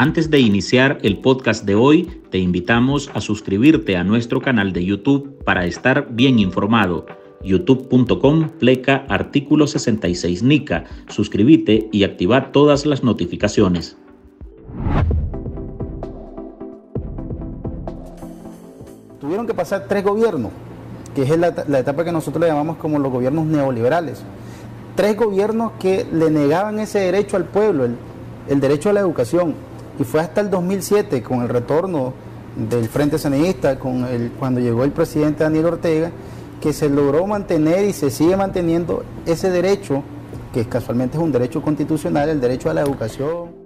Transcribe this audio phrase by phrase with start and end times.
[0.00, 4.84] Antes de iniciar el podcast de hoy, te invitamos a suscribirte a nuestro canal de
[4.84, 7.04] YouTube para estar bien informado.
[7.42, 10.84] youtube.com pleca artículo 66 NICA.
[11.08, 13.96] Suscríbete y activa todas las notificaciones.
[19.20, 20.52] Tuvieron que pasar tres gobiernos,
[21.12, 24.22] que es la, etapa que nosotros le llamamos como los gobiernos neoliberales.
[24.94, 27.88] Tres gobiernos que le negaban ese derecho al pueblo,
[28.46, 29.66] el derecho a la educación.
[29.98, 32.12] Y fue hasta el 2007, con el retorno
[32.56, 36.10] del Frente Sanista, con el, cuando llegó el presidente Daniel Ortega,
[36.60, 40.02] que se logró mantener y se sigue manteniendo ese derecho,
[40.52, 43.57] que casualmente es un derecho constitucional, el derecho a la educación.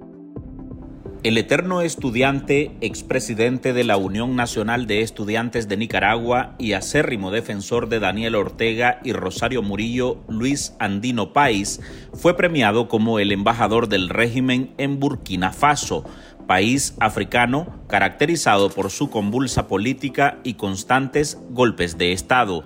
[1.22, 7.88] El eterno estudiante, expresidente de la Unión Nacional de Estudiantes de Nicaragua y acérrimo defensor
[7.88, 11.80] de Daniel Ortega y Rosario Murillo, Luis Andino País,
[12.12, 16.04] fue premiado como el embajador del régimen en Burkina Faso,
[16.48, 22.64] país africano caracterizado por su convulsa política y constantes golpes de Estado.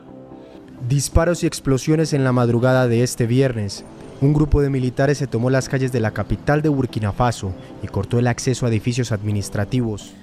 [0.89, 3.85] Disparos y explosiones en la madrugada de este viernes
[4.21, 7.87] un grupo de militares se tomó las calles de la capital de Burkina Faso y
[7.87, 10.15] cortó el acceso a edificios administrativos.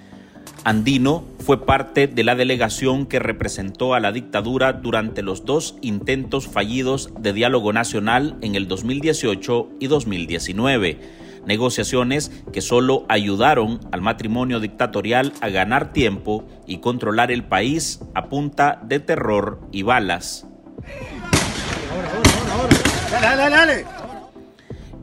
[0.66, 6.47] Andino fue parte de la delegación que representó a la dictadura durante los dos intentos
[6.47, 10.99] fallidos de diálogo nacional en el 2018 y 2019,
[11.45, 18.30] negociaciones que solo ayudaron al matrimonio dictatorial a ganar tiempo y controlar el país a
[18.30, 20.47] punta de terror y balas.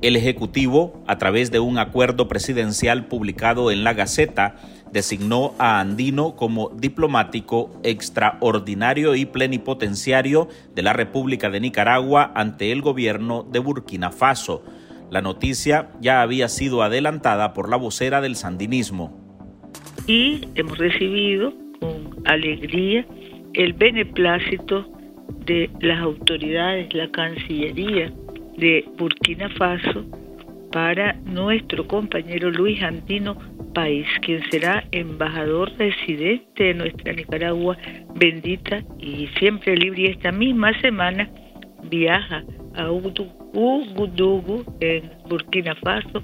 [0.02, 4.56] El Ejecutivo, a través de un acuerdo presidencial publicado en la Gaceta,
[4.92, 12.82] designó a Andino como diplomático extraordinario y plenipotenciario de la República de Nicaragua ante el
[12.82, 14.64] gobierno de Burkina Faso.
[15.10, 19.18] La noticia ya había sido adelantada por la vocera del sandinismo.
[20.06, 23.06] Y hemos recibido con alegría
[23.54, 24.99] el beneplácito
[25.46, 28.12] de las autoridades, la Cancillería
[28.56, 30.04] de Burkina Faso,
[30.72, 33.36] para nuestro compañero Luis Andino
[33.74, 37.76] País, quien será embajador residente de nuestra Nicaragua
[38.14, 40.02] bendita y siempre libre.
[40.02, 41.28] Y esta misma semana
[41.84, 42.44] viaja
[42.76, 46.22] a Ugudugu, en Burkina Faso.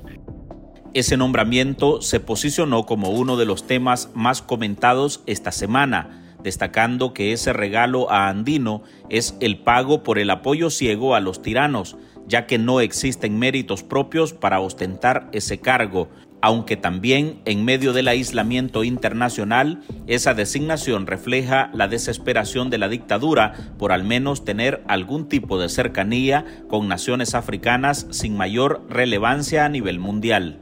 [0.95, 7.33] Ese nombramiento se posicionó como uno de los temas más comentados esta semana destacando que
[7.33, 11.97] ese regalo a Andino es el pago por el apoyo ciego a los tiranos,
[12.29, 16.09] ya que no existen méritos propios para ostentar ese cargo,
[16.41, 23.53] aunque también en medio del aislamiento internacional, esa designación refleja la desesperación de la dictadura
[23.77, 29.69] por al menos tener algún tipo de cercanía con naciones africanas sin mayor relevancia a
[29.69, 30.61] nivel mundial.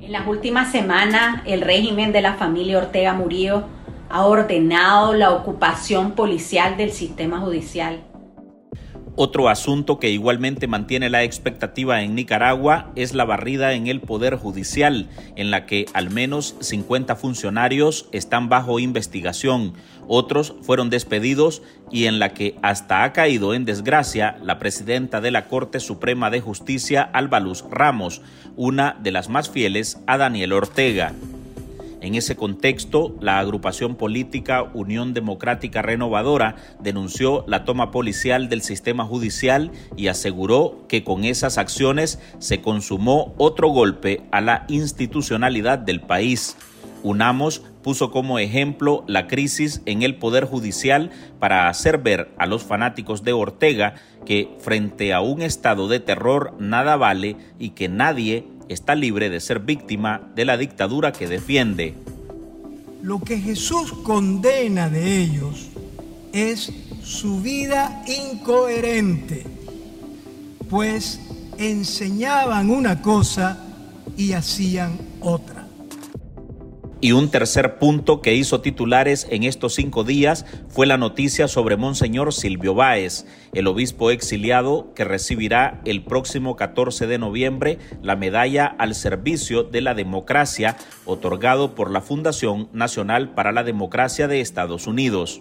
[0.00, 3.77] En las últimas semanas, el régimen de la familia Ortega Murillo
[4.10, 8.04] ha ordenado la ocupación policial del sistema judicial.
[9.20, 14.36] Otro asunto que igualmente mantiene la expectativa en Nicaragua es la barrida en el Poder
[14.36, 19.72] Judicial, en la que al menos 50 funcionarios están bajo investigación,
[20.06, 25.32] otros fueron despedidos y en la que hasta ha caído en desgracia la presidenta de
[25.32, 28.22] la Corte Suprema de Justicia, Albaluz Ramos,
[28.54, 31.12] una de las más fieles a Daniel Ortega.
[32.00, 39.04] En ese contexto, la agrupación política Unión Democrática Renovadora denunció la toma policial del sistema
[39.04, 46.00] judicial y aseguró que con esas acciones se consumó otro golpe a la institucionalidad del
[46.00, 46.56] país.
[47.02, 52.62] Unamos puso como ejemplo la crisis en el Poder Judicial para hacer ver a los
[52.62, 53.94] fanáticos de Ortega
[54.26, 59.40] que frente a un estado de terror nada vale y que nadie está libre de
[59.40, 61.94] ser víctima de la dictadura que defiende.
[63.02, 65.68] Lo que Jesús condena de ellos
[66.32, 69.44] es su vida incoherente,
[70.68, 71.20] pues
[71.58, 73.64] enseñaban una cosa
[74.16, 75.57] y hacían otra.
[77.00, 81.76] Y un tercer punto que hizo titulares en estos cinco días fue la noticia sobre
[81.76, 83.24] Monseñor Silvio Báez,
[83.54, 89.80] el obispo exiliado que recibirá el próximo 14 de noviembre la medalla al servicio de
[89.80, 95.40] la democracia otorgado por la Fundación Nacional para la Democracia de Estados Unidos.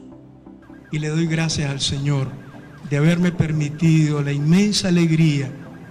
[0.92, 2.27] Y le doy gracias al Señor
[2.88, 5.50] de haberme permitido la inmensa alegría,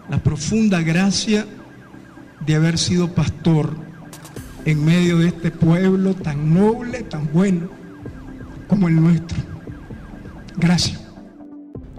[0.08, 1.44] la profunda gracia
[2.46, 3.85] de haber sido pastor
[4.66, 7.70] en medio de este pueblo tan noble, tan bueno
[8.66, 9.38] como el nuestro.
[10.56, 11.02] Gracias.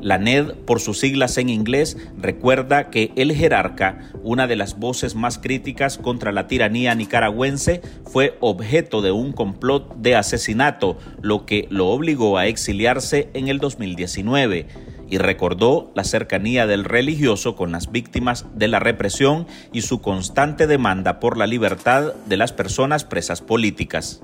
[0.02, 5.16] La NED, por sus siglas en inglés, recuerda que el jerarca, una de las voces
[5.16, 11.68] más críticas contra la tiranía nicaragüense, fue objeto de un complot de asesinato, lo que
[11.72, 14.68] lo obligó a exiliarse en el 2019
[15.10, 20.68] y recordó la cercanía del religioso con las víctimas de la represión y su constante
[20.68, 24.22] demanda por la libertad de las personas presas políticas.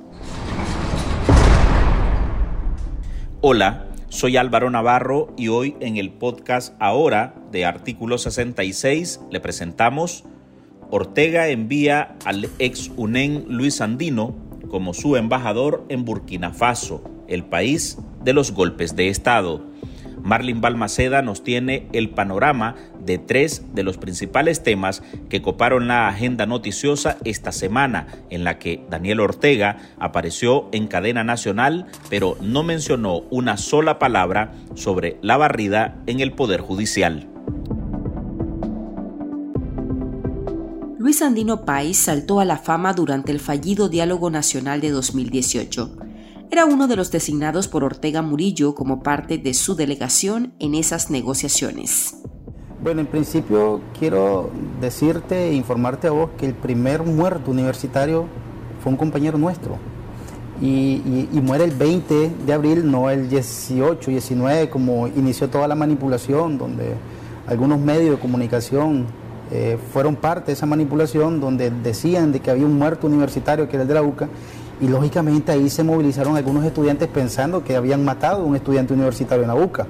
[3.42, 10.24] Hola, soy Álvaro Navarro y hoy en el podcast Ahora de Artículo 66 le presentamos
[10.92, 14.36] Ortega envía al ex UNEN Luis Andino
[14.70, 19.73] como su embajador en Burkina Faso, el país de los golpes de Estado.
[20.24, 22.76] Marlin Balmaceda nos tiene el panorama
[23.06, 28.58] de tres de los principales temas que coparon la agenda noticiosa esta semana, en la
[28.58, 35.38] que Daniel Ortega apareció en cadena nacional, pero no mencionó una sola palabra sobre la
[35.38, 37.28] barrida en el Poder Judicial.
[40.98, 46.03] Luis Andino País saltó a la fama durante el fallido Diálogo Nacional de 2018
[46.54, 51.10] era uno de los designados por Ortega Murillo como parte de su delegación en esas
[51.10, 52.18] negociaciones.
[52.84, 58.28] Bueno, en principio quiero decirte e informarte a vos que el primer muerto universitario
[58.84, 59.80] fue un compañero nuestro.
[60.62, 61.02] Y,
[61.42, 66.94] muere el 20 de abril, no el 18, 19, como inició toda la manipulación, donde
[67.48, 69.08] algunos medios de comunicación
[69.52, 73.76] eh, fueron parte de esa manipulación, donde decían de que había un muerto universitario que
[73.76, 74.30] era el de la UCA,
[74.82, 79.44] y lógicamente ahí se movilizaron algunos estudiantes pensando que habían matado a un estudiante universitario
[79.44, 79.88] en la UCA.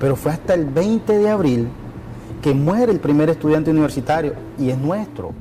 [0.00, 1.68] Pero fue hasta el 20 de abril
[2.42, 5.32] que muere el primer estudiante universitario y es nuestro.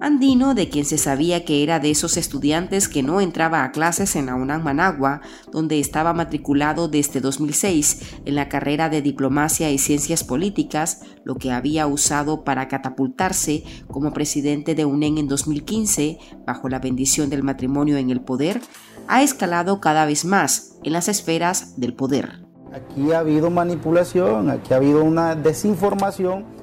[0.00, 4.14] Andino, de quien se sabía que era de esos estudiantes que no entraba a clases
[4.14, 9.78] en la UNAM Managua, donde estaba matriculado desde 2006 en la carrera de Diplomacia y
[9.78, 16.68] Ciencias Políticas, lo que había usado para catapultarse como presidente de UNEN en 2015, bajo
[16.68, 18.60] la bendición del matrimonio en el poder,
[19.08, 22.44] ha escalado cada vez más en las esferas del poder.
[22.72, 26.55] Aquí ha habido manipulación, aquí ha habido una desinformación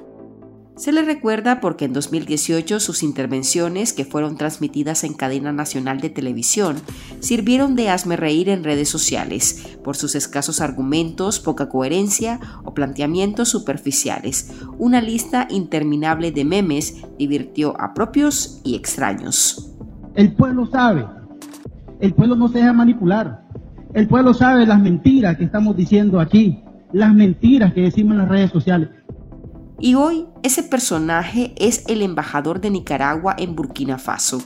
[0.75, 6.09] se le recuerda porque en 2018 sus intervenciones, que fueron transmitidas en cadena nacional de
[6.09, 6.77] televisión,
[7.19, 13.49] sirvieron de hazme reír en redes sociales por sus escasos argumentos, poca coherencia o planteamientos
[13.49, 14.51] superficiales.
[14.79, 19.75] Una lista interminable de memes divirtió a propios y extraños.
[20.15, 21.05] El pueblo sabe,
[21.99, 23.43] el pueblo no se deja manipular,
[23.93, 28.29] el pueblo sabe las mentiras que estamos diciendo aquí, las mentiras que decimos en las
[28.29, 28.89] redes sociales.
[29.79, 34.41] Y hoy ese personaje es el embajador de Nicaragua en Burkina Faso,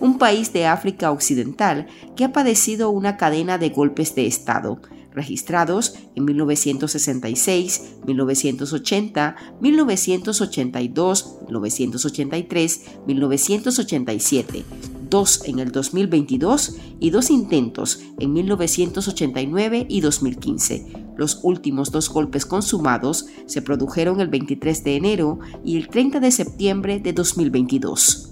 [0.00, 1.86] un país de África Occidental
[2.16, 4.80] que ha padecido una cadena de golpes de Estado,
[5.12, 14.64] registrados en 1966, 1980, 1982, 1983, 1987,
[15.12, 21.12] dos en el 2022 y dos intentos en 1989 y 2015.
[21.16, 26.30] Los últimos dos golpes consumados se produjeron el 23 de enero y el 30 de
[26.32, 28.30] septiembre de 2022.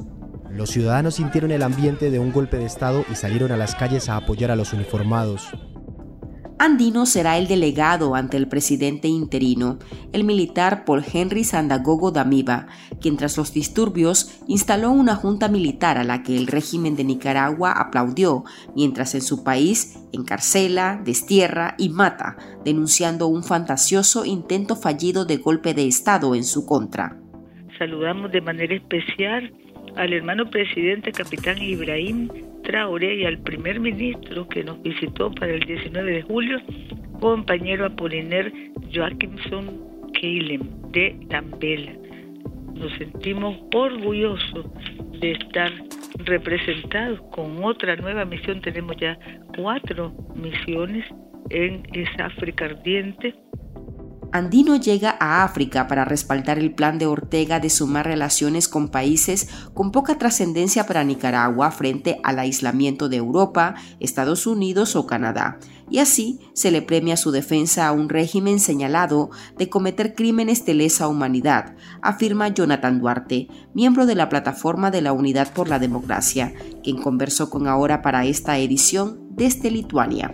[0.50, 4.08] Los ciudadanos sintieron el ambiente de un golpe de Estado y salieron a las calles
[4.08, 5.50] a apoyar a los uniformados.
[6.62, 9.78] Andino será el delegado ante el presidente interino,
[10.12, 12.66] el militar Paul Henry Sandagogo Damiba,
[13.00, 17.72] quien tras los disturbios instaló una junta militar a la que el régimen de Nicaragua
[17.72, 18.44] aplaudió,
[18.76, 25.72] mientras en su país encarcela, destierra y mata, denunciando un fantasioso intento fallido de golpe
[25.72, 27.16] de Estado en su contra.
[27.78, 29.50] Saludamos de manera especial
[29.96, 32.28] al hermano presidente capitán Ibrahim
[32.70, 36.60] Traoré y al primer ministro que nos visitó para el 19 de julio,
[37.18, 38.52] compañero Apoliner
[38.94, 41.92] Joachimson Keilem de Tambela.
[42.76, 44.66] Nos sentimos orgullosos
[45.20, 45.72] de estar
[46.18, 48.60] representados con otra nueva misión.
[48.60, 49.18] Tenemos ya
[49.56, 51.04] cuatro misiones
[51.48, 53.34] en esa África ardiente
[54.32, 59.48] Andino llega a África para respaldar el plan de Ortega de sumar relaciones con países
[59.74, 65.58] con poca trascendencia para Nicaragua frente al aislamiento de Europa, Estados Unidos o Canadá,
[65.90, 70.74] y así se le premia su defensa a un régimen señalado de cometer crímenes de
[70.74, 76.54] lesa humanidad, afirma Jonathan Duarte, miembro de la plataforma de la Unidad por la Democracia,
[76.84, 80.32] quien conversó con Ahora para esta edición desde Lituania.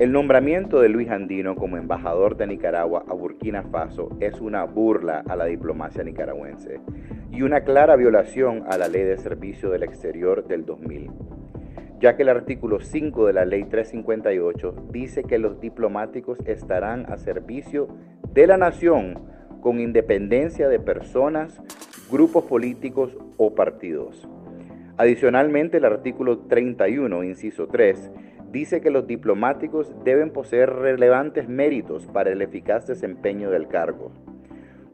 [0.00, 5.22] El nombramiento de Luis Andino como embajador de Nicaragua a Burkina Faso es una burla
[5.28, 6.80] a la diplomacia nicaragüense
[7.30, 11.10] y una clara violación a la ley de servicio del exterior del 2000.
[12.00, 17.18] ya que el artículo 5 de la ley 358 dice que los diplomáticos estarán a
[17.18, 17.88] servicio
[18.32, 19.18] de la nación
[19.60, 21.60] con independencia de personas,
[22.10, 24.26] grupos políticos o partidos.
[24.96, 28.10] Adicionalmente, el artículo 31, inciso 3,
[28.50, 34.12] dice que los diplomáticos deben poseer relevantes méritos para el eficaz desempeño del cargo.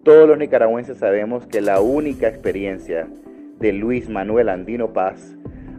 [0.03, 3.09] Todos los nicaragüenses sabemos que la única experiencia
[3.59, 5.37] de Luis Manuel Andino Paz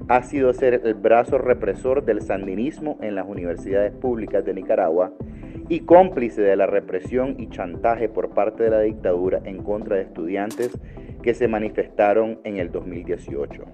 [0.09, 5.13] ha sido ser el brazo represor del sandinismo en las universidades públicas de Nicaragua
[5.69, 10.03] y cómplice de la represión y chantaje por parte de la dictadura en contra de
[10.03, 10.71] estudiantes
[11.21, 13.65] que se manifestaron en el 2018.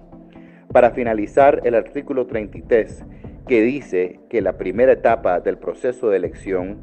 [0.72, 3.04] Para finalizar, el artículo 33,
[3.46, 6.78] que dice que la primera etapa del proceso de elección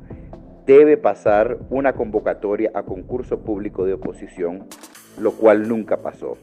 [0.66, 4.68] debe pasar una convocatoria a concurso público de oposición,
[5.20, 6.38] lo cual nunca pasó.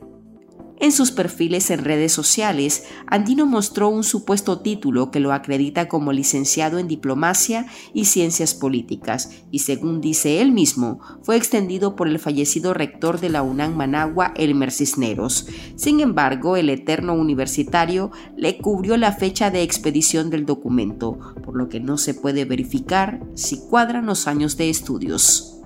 [0.80, 6.12] En sus perfiles en redes sociales, Andino mostró un supuesto título que lo acredita como
[6.12, 12.20] licenciado en diplomacia y ciencias políticas, y según dice él mismo, fue extendido por el
[12.20, 15.48] fallecido rector de la UNAM Managua, Elmer Cisneros.
[15.74, 21.68] Sin embargo, el eterno universitario le cubrió la fecha de expedición del documento, por lo
[21.68, 25.58] que no se puede verificar si cuadran los años de estudios.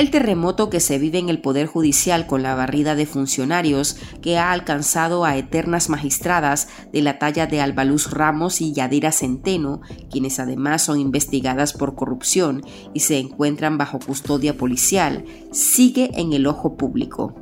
[0.00, 4.38] El terremoto que se vive en el Poder Judicial con la barrida de funcionarios que
[4.38, 10.40] ha alcanzado a eternas magistradas de la talla de Albaluz Ramos y Yadira Centeno, quienes
[10.40, 12.62] además son investigadas por corrupción
[12.94, 17.34] y se encuentran bajo custodia policial, sigue en el ojo público.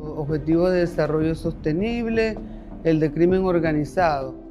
[0.00, 2.38] Objetivo de desarrollo sostenible,
[2.84, 4.45] el de crimen organizado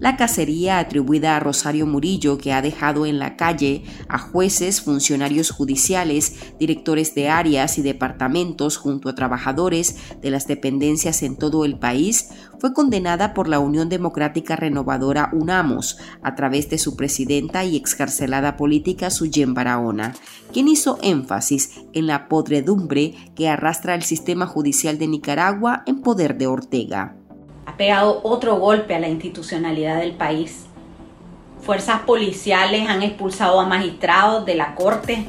[0.00, 5.50] la cacería atribuida a Rosario Murillo, que ha dejado en la calle a jueces, funcionarios
[5.50, 11.78] judiciales, directores de áreas y departamentos junto a trabajadores de las dependencias en todo el
[11.78, 17.76] país, fue condenada por la Unión Democrática Renovadora UNAMOS a través de su presidenta y
[17.76, 20.14] excarcelada política Suyen Barahona,
[20.52, 26.36] quien hizo énfasis en la podredumbre que arrastra el sistema judicial de Nicaragua en poder
[26.36, 27.17] de Ortega
[27.68, 30.64] ha pegado otro golpe a la institucionalidad del país.
[31.60, 35.26] Fuerzas policiales han expulsado a magistrados de la corte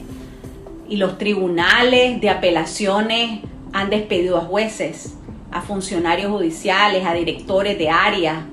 [0.88, 3.42] y los tribunales de apelaciones
[3.74, 5.18] han despedido a jueces,
[5.52, 8.46] a funcionarios judiciales, a directores de área,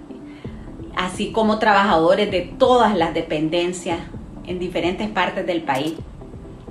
[0.96, 4.00] así como trabajadores de todas las dependencias
[4.48, 5.94] en diferentes partes del país.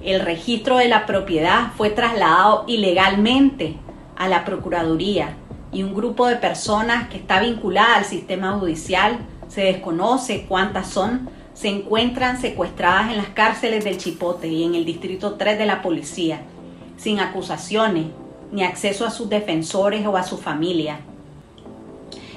[0.03, 3.77] El registro de la propiedad fue trasladado ilegalmente
[4.17, 5.37] a la Procuraduría
[5.75, 11.29] y un grupo de personas que está vinculada al sistema judicial, se desconoce cuántas son,
[11.53, 15.81] se encuentran secuestradas en las cárceles del Chipote y en el Distrito 3 de la
[15.81, 16.39] policía,
[16.95, 18.05] sin acusaciones
[18.53, 20.99] ni acceso a sus defensores o a su familia.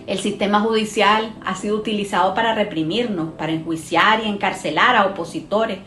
[0.08, 5.78] El sistema judicial ha sido utilizado para reprimirnos, para enjuiciar y encarcelar a opositores,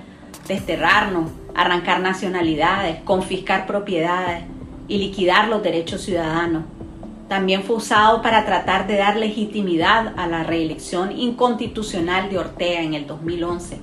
[0.47, 4.45] desterrarnos, arrancar nacionalidades, confiscar propiedades
[4.87, 6.63] y liquidar los derechos ciudadanos.
[7.31, 12.93] También fue usado para tratar de dar legitimidad a la reelección inconstitucional de Ortega en
[12.93, 13.79] el 2011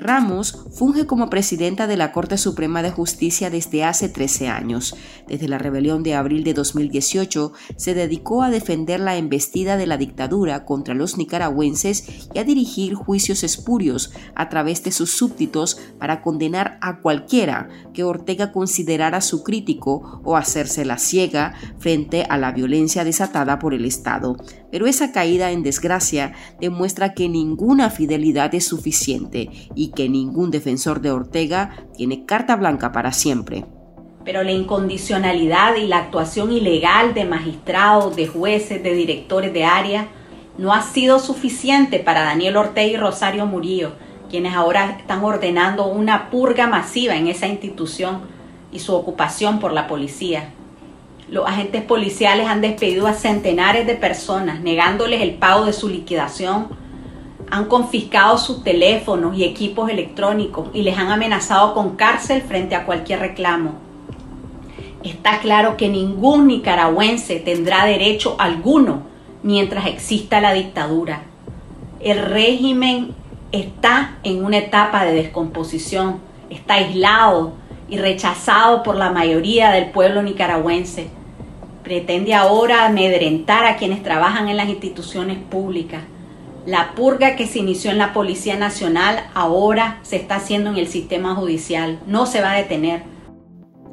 [0.00, 4.96] Ramos funge como presidenta de la Corte Suprema de Justicia desde hace 13 años.
[5.26, 9.96] Desde la rebelión de abril de 2018 se dedicó a defender la embestida de la
[9.96, 16.22] dictadura contra los nicaragüenses y a dirigir juicios espurios a través de sus súbditos para
[16.22, 22.52] condenar a cualquiera que Ortega considerara su crítico o hacerse la ciega frente a la
[22.52, 24.36] violencia desatada por el Estado.
[24.70, 31.00] Pero esa caída en desgracia demuestra que ninguna fidelidad es suficiente y que ningún defensor
[31.00, 33.64] de Ortega tiene carta blanca para siempre.
[34.24, 40.08] Pero la incondicionalidad y la actuación ilegal de magistrados, de jueces, de directores de área
[40.58, 43.92] no ha sido suficiente para Daniel Ortega y Rosario Murillo,
[44.28, 48.20] quienes ahora están ordenando una purga masiva en esa institución
[48.72, 50.50] y su ocupación por la policía.
[51.30, 56.68] Los agentes policiales han despedido a centenares de personas, negándoles el pago de su liquidación.
[57.50, 62.84] Han confiscado sus teléfonos y equipos electrónicos y les han amenazado con cárcel frente a
[62.84, 63.72] cualquier reclamo.
[65.02, 69.02] Está claro que ningún nicaragüense tendrá derecho alguno
[69.42, 71.22] mientras exista la dictadura.
[72.00, 73.14] El régimen
[73.52, 76.18] está en una etapa de descomposición,
[76.50, 77.52] está aislado
[77.88, 81.10] y rechazado por la mayoría del pueblo nicaragüense
[81.88, 86.02] pretende ahora amedrentar a quienes trabajan en las instituciones públicas.
[86.68, 90.86] La purga que se inició en la Policía Nacional ahora se está haciendo en el
[90.86, 91.98] sistema judicial.
[92.06, 93.04] No se va a detener.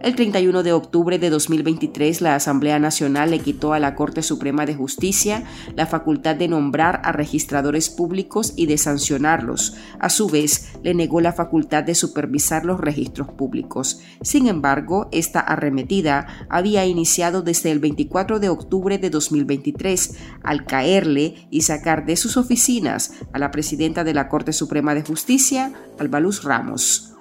[0.05, 4.67] El 31 de octubre de 2023, la Asamblea Nacional le quitó a la Corte Suprema
[4.67, 5.45] de Justicia
[5.75, 9.73] la facultad de nombrar a registradores públicos y de sancionarlos.
[9.99, 13.99] A su vez, le negó la facultad de supervisar los registros públicos.
[14.21, 21.47] Sin embargo, esta arremetida había iniciado desde el 24 de octubre de 2023, al caerle
[21.49, 26.43] y sacar de sus oficinas a la presidenta de la Corte Suprema de Justicia, Albaluz
[26.43, 27.14] Ramos.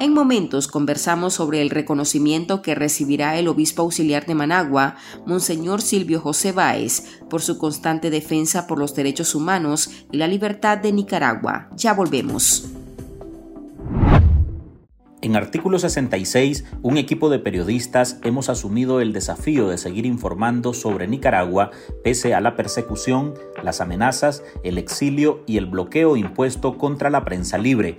[0.00, 6.20] En momentos conversamos sobre el reconocimiento que recibirá el obispo auxiliar de Managua, Monseñor Silvio
[6.20, 11.68] José Báez, por su constante defensa por los derechos humanos y la libertad de Nicaragua.
[11.76, 12.70] Ya volvemos.
[15.20, 21.08] En artículo 66, un equipo de periodistas hemos asumido el desafío de seguir informando sobre
[21.08, 27.22] Nicaragua pese a la persecución, las amenazas, el exilio y el bloqueo impuesto contra la
[27.26, 27.98] prensa libre.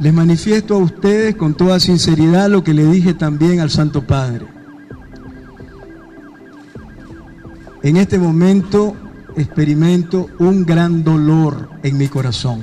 [0.00, 4.46] Les manifiesto a ustedes con toda sinceridad lo que le dije también al Santo Padre.
[7.82, 8.96] En este momento
[9.36, 12.62] experimento un gran dolor en mi corazón.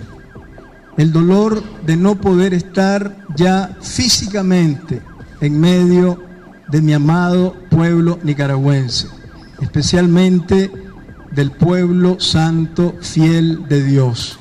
[0.98, 5.04] El dolor de no poder estar ya físicamente
[5.40, 6.20] en medio
[6.70, 9.10] de mi amado pueblo nicaragüense,
[9.62, 10.72] especialmente
[11.32, 14.40] del pueblo santo fiel de Dios,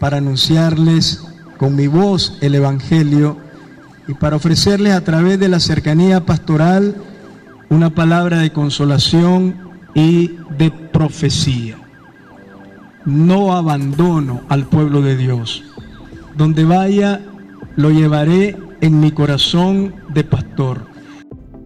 [0.00, 1.29] para anunciarles
[1.60, 3.36] con mi voz el Evangelio
[4.08, 6.94] y para ofrecerles a través de la cercanía pastoral
[7.68, 9.56] una palabra de consolación
[9.92, 11.76] y de profecía.
[13.04, 15.62] No abandono al pueblo de Dios.
[16.34, 17.20] Donde vaya,
[17.76, 20.86] lo llevaré en mi corazón de pastor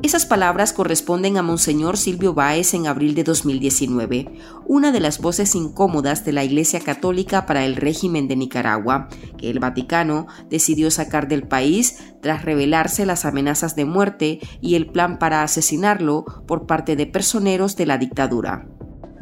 [0.05, 4.31] esas palabras corresponden a Monseñor Silvio Báez en abril de 2019,
[4.67, 9.49] una de las voces incómodas de la Iglesia Católica para el régimen de Nicaragua, que
[9.49, 15.19] el Vaticano decidió sacar del país tras revelarse las amenazas de muerte y el plan
[15.19, 18.69] para asesinarlo por parte de personeros de la dictadura.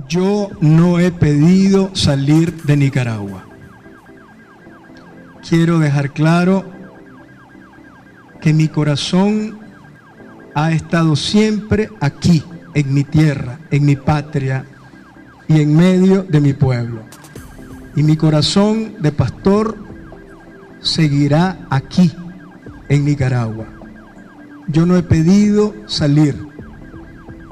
[0.08, 3.46] Yo no he pedido salir de Nicaragua.
[5.48, 6.64] Quiero dejar claro
[8.40, 9.61] que mi corazón
[10.54, 12.42] ha estado siempre aquí,
[12.74, 14.64] en mi tierra, en mi patria
[15.48, 17.02] y en medio de mi pueblo.
[17.94, 19.76] Y mi corazón de pastor
[20.80, 22.12] seguirá aquí,
[22.88, 23.66] en Nicaragua.
[24.68, 26.46] Yo no he pedido salir.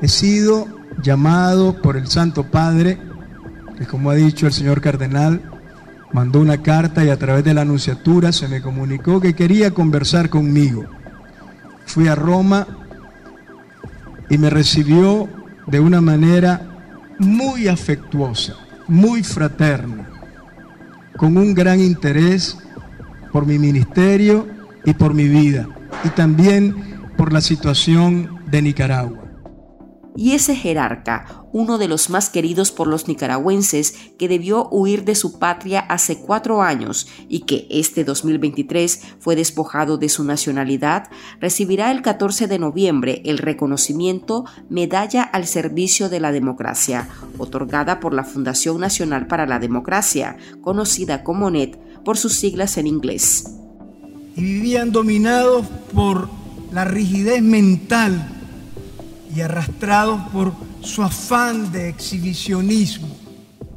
[0.00, 0.66] He sido
[1.02, 2.98] llamado por el Santo Padre,
[3.78, 5.40] que como ha dicho el señor cardenal,
[6.12, 10.28] mandó una carta y a través de la anunciatura se me comunicó que quería conversar
[10.28, 10.84] conmigo.
[11.86, 12.66] Fui a Roma
[14.30, 15.28] y me recibió
[15.66, 16.70] de una manera
[17.18, 18.54] muy afectuosa,
[18.88, 20.08] muy fraterna,
[21.16, 22.56] con un gran interés
[23.32, 24.46] por mi ministerio
[24.84, 25.68] y por mi vida,
[26.04, 26.74] y también
[27.16, 29.24] por la situación de Nicaragua.
[30.16, 35.14] Y ese jerarca, uno de los más queridos por los nicaragüenses, que debió huir de
[35.14, 41.10] su patria hace cuatro años y que este 2023 fue despojado de su nacionalidad,
[41.40, 47.08] recibirá el 14 de noviembre el reconocimiento Medalla al Servicio de la Democracia,
[47.38, 52.86] otorgada por la Fundación Nacional para la Democracia, conocida como NET por sus siglas en
[52.86, 53.44] inglés.
[54.36, 56.28] Vivían dominados por
[56.72, 58.39] la rigidez mental
[59.34, 63.08] y arrastrados por su afán de exhibicionismo.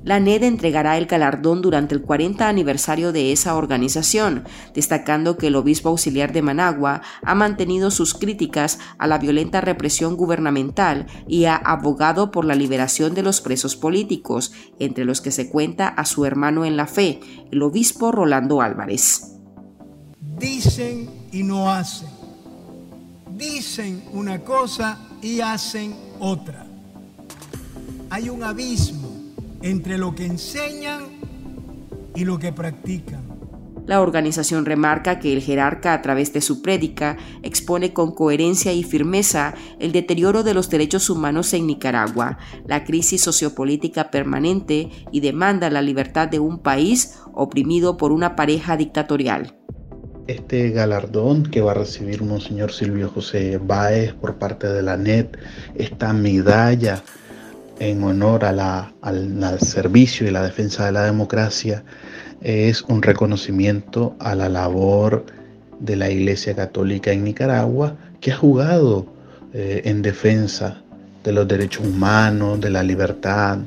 [0.03, 5.55] La NED entregará el galardón durante el 40 aniversario de esa organización, destacando que el
[5.55, 11.55] obispo auxiliar de Managua ha mantenido sus críticas a la violenta represión gubernamental y ha
[11.55, 16.25] abogado por la liberación de los presos políticos, entre los que se cuenta a su
[16.25, 19.37] hermano en la fe, el obispo Rolando Álvarez.
[20.37, 22.09] Dicen y no hacen.
[23.37, 26.65] Dicen una cosa y hacen otra.
[28.09, 29.09] Hay un abismo
[29.61, 31.05] entre lo que enseñan
[32.13, 33.23] y lo que practican.
[33.87, 38.83] La organización remarca que el jerarca a través de su prédica expone con coherencia y
[38.83, 45.69] firmeza el deterioro de los derechos humanos en Nicaragua, la crisis sociopolítica permanente y demanda
[45.69, 49.62] la libertad de un país oprimido por una pareja dictatorial.
[50.27, 55.37] Este galardón que va a recibir Monseñor Silvio José Báez por parte de la NET,
[55.75, 57.03] esta medalla
[57.79, 61.83] en honor al servicio y la defensa de la democracia,
[62.39, 65.25] es un reconocimiento a la labor
[65.81, 69.05] de la Iglesia Católica en Nicaragua, que ha jugado
[69.53, 70.81] eh, en defensa
[71.25, 73.57] de los derechos humanos, de la libertad,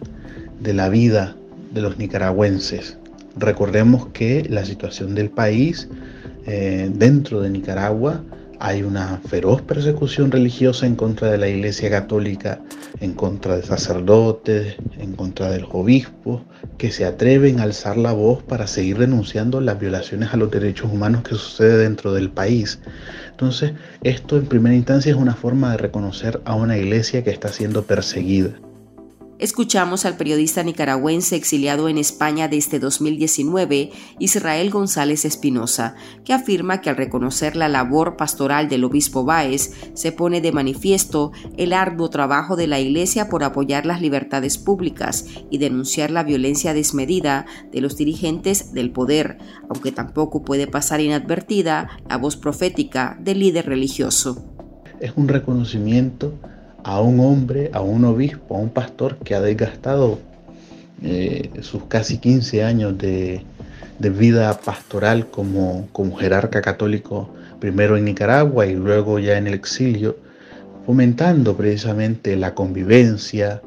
[0.60, 1.36] de la vida
[1.74, 2.96] de los nicaragüenses.
[3.36, 5.88] Recordemos que la situación del país
[6.46, 8.22] eh, dentro de Nicaragua
[8.58, 12.60] hay una feroz persecución religiosa en contra de la Iglesia Católica,
[13.00, 16.42] en contra de sacerdotes, en contra del obispo,
[16.78, 20.90] que se atreven a alzar la voz para seguir denunciando las violaciones a los derechos
[20.90, 22.80] humanos que sucede dentro del país.
[23.30, 27.48] Entonces, esto en primera instancia es una forma de reconocer a una iglesia que está
[27.48, 28.50] siendo perseguida.
[29.38, 35.94] Escuchamos al periodista nicaragüense exiliado en España desde 2019, Israel González Espinosa,
[36.24, 41.32] que afirma que al reconocer la labor pastoral del obispo Báez, se pone de manifiesto
[41.58, 46.72] el arduo trabajo de la Iglesia por apoyar las libertades públicas y denunciar la violencia
[46.72, 49.36] desmedida de los dirigentes del poder,
[49.68, 54.50] aunque tampoco puede pasar inadvertida la voz profética del líder religioso.
[54.98, 56.32] Es un reconocimiento
[56.86, 60.20] a un hombre, a un obispo, a un pastor que ha desgastado
[61.02, 63.44] eh, sus casi 15 años de,
[63.98, 70.16] vida pastoral como, jerarca católico, primero en Nicaragua y luego ya en el exilio,
[70.86, 73.60] fomentando precisamente la convivencia,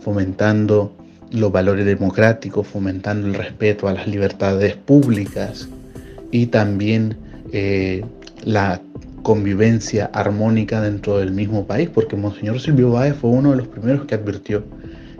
[0.00, 0.94] fomentando
[1.30, 5.66] los valores democráticos, fomentando el respeto a las libertades públicas
[6.30, 7.16] y también
[7.52, 8.04] eh,
[8.44, 8.82] la
[9.22, 14.06] convivencia armónica dentro del mismo país, porque Monseñor Silvio Báez fue uno de los primeros
[14.06, 14.64] que advirtió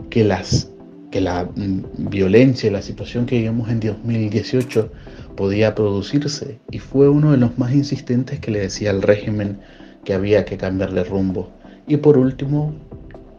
[0.09, 0.69] que, las,
[1.11, 4.91] que la mm, violencia y la situación que vivimos en 2018
[5.35, 9.59] podía producirse y fue uno de los más insistentes que le decía al régimen
[10.03, 11.49] que había que cambiarle rumbo.
[11.87, 12.73] Y por último,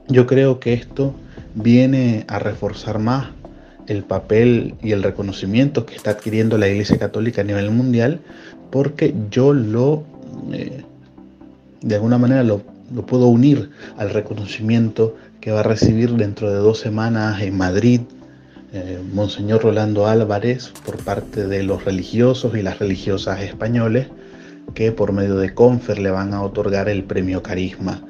[0.08, 1.14] yo creo que esto
[1.54, 3.28] viene a reforzar más
[3.86, 8.20] el papel y el reconocimiento que está adquiriendo la Iglesia Católica a nivel mundial,
[8.70, 10.04] porque yo lo
[10.52, 10.84] eh,
[11.80, 12.62] de alguna manera lo,
[13.06, 18.00] puedo unir al reconocimiento que va a recibir dentro de dos semanas en Madrid
[18.74, 24.08] eh, Monseñor Rolando Álvarez por parte de los religiosos y las religiosas españoles
[24.74, 28.02] que por medio de Confer le van a otorgar el premio Carisma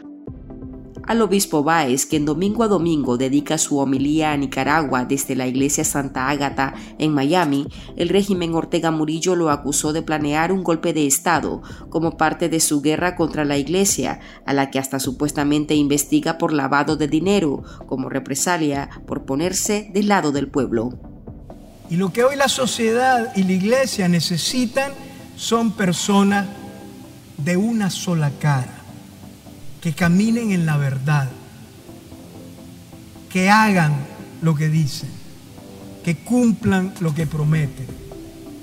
[1.12, 5.84] al obispo Báez, quien domingo a domingo dedica su homilía a Nicaragua desde la iglesia
[5.84, 11.06] Santa Ágata en Miami, el régimen Ortega Murillo lo acusó de planear un golpe de
[11.06, 16.38] Estado como parte de su guerra contra la iglesia, a la que hasta supuestamente investiga
[16.38, 20.98] por lavado de dinero, como represalia por ponerse del lado del pueblo.
[21.90, 24.92] Y lo que hoy la sociedad y la iglesia necesitan
[25.36, 26.46] son personas
[27.36, 28.81] de una sola cara
[29.82, 31.28] que caminen en la verdad,
[33.28, 33.92] que hagan
[34.40, 35.10] lo que dicen,
[36.04, 37.88] que cumplan lo que prometen,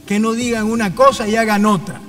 [0.08, 2.00] que no digan una cosa y hagan otra.